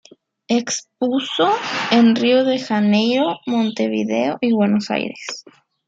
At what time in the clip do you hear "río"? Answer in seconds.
2.15-2.43